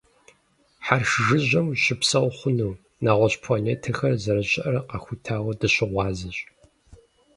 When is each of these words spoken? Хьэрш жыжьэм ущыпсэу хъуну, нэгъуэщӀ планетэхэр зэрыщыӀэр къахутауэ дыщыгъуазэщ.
Хьэрш 0.85 1.11
жыжьэм 1.25 1.67
ущыпсэу 1.71 2.27
хъуну, 2.37 2.73
нэгъуэщӀ 3.03 3.37
планетэхэр 3.43 4.13
зэрыщыӀэр 4.23 4.75
къахутауэ 4.89 5.53
дыщыгъуазэщ. 5.59 6.37